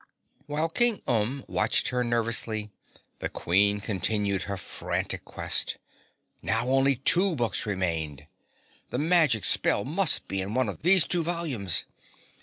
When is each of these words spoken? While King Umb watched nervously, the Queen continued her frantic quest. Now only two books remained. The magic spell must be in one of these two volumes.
While 0.47 0.69
King 0.69 1.03
Umb 1.07 1.47
watched 1.47 1.93
nervously, 1.93 2.71
the 3.19 3.29
Queen 3.29 3.79
continued 3.79 4.41
her 4.49 4.57
frantic 4.57 5.23
quest. 5.25 5.77
Now 6.41 6.67
only 6.69 6.95
two 6.95 7.35
books 7.35 7.67
remained. 7.67 8.25
The 8.89 8.97
magic 8.97 9.45
spell 9.45 9.85
must 9.85 10.27
be 10.27 10.41
in 10.41 10.55
one 10.55 10.69
of 10.69 10.81
these 10.81 11.05
two 11.05 11.21
volumes. 11.21 11.85